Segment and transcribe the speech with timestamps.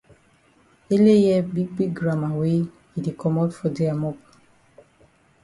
[0.93, 2.59] Ele hear big big gramma wey
[2.95, 4.17] e di komot for dia mop.